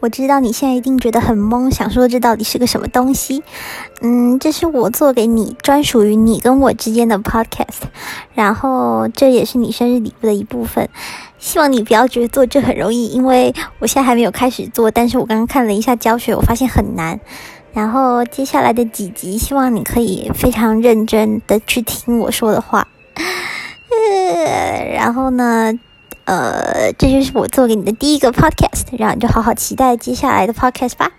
[0.00, 3.42] 我知道你现在一定觉得很懵，想说这到底是个什么东西？
[4.00, 7.82] 嗯，这是我做给你专属于你跟我之间的 podcast，
[8.34, 10.88] 然后这也是你生日礼物的一部分。
[11.38, 17.18] 希望你不要觉得做这很容易，因为我现在还没有开始做，但是我刚刚看了一下教学，我发现很难。
[17.72, 22.86] 然后接下来的几集，希望你可以非常认真的去听我说的话。
[23.90, 25.72] 呃，然后呢？
[26.28, 31.10] 呃，这就是我做给你的第一个 podcast，然后你就好好期待接下来的 podcast 吧。